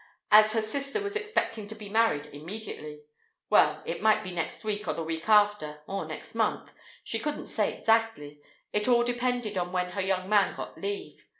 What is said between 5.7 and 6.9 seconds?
or next month;